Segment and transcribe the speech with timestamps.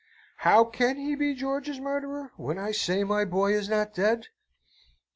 [0.37, 4.29] How can he be George's murderer, when I say my boy is not dead?